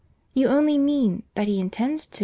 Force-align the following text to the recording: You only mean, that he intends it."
You 0.33 0.47
only 0.47 0.79
mean, 0.79 1.21
that 1.35 1.47
he 1.47 1.59
intends 1.59 2.07
it." 2.07 2.19